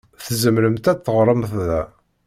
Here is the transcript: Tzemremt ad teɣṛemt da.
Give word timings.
Tzemremt 0.23 0.85
ad 0.91 0.99
teɣṛemt 1.03 1.51
da. 1.67 1.81